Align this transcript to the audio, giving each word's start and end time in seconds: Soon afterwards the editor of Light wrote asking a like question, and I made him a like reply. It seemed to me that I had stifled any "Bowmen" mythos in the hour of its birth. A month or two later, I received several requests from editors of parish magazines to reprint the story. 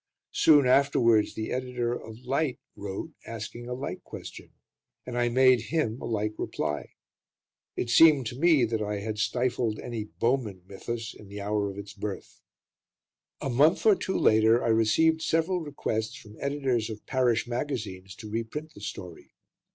Soon 0.31 0.65
afterwards 0.65 1.35
the 1.35 1.51
editor 1.51 1.93
of 1.93 2.25
Light 2.25 2.57
wrote 2.75 3.11
asking 3.27 3.67
a 3.69 3.75
like 3.75 4.03
question, 4.03 4.49
and 5.05 5.15
I 5.15 5.29
made 5.29 5.61
him 5.69 6.01
a 6.01 6.05
like 6.07 6.33
reply. 6.39 6.93
It 7.75 7.91
seemed 7.91 8.25
to 8.25 8.35
me 8.39 8.65
that 8.65 8.81
I 8.81 8.95
had 9.01 9.19
stifled 9.19 9.77
any 9.77 10.05
"Bowmen" 10.05 10.63
mythos 10.65 11.13
in 11.13 11.27
the 11.27 11.41
hour 11.41 11.69
of 11.69 11.77
its 11.77 11.93
birth. 11.93 12.41
A 13.41 13.49
month 13.51 13.85
or 13.85 13.93
two 13.95 14.17
later, 14.17 14.63
I 14.63 14.69
received 14.69 15.21
several 15.21 15.59
requests 15.61 16.15
from 16.15 16.35
editors 16.39 16.89
of 16.89 17.05
parish 17.05 17.45
magazines 17.45 18.15
to 18.15 18.27
reprint 18.27 18.73
the 18.73 18.81
story. 18.81 19.35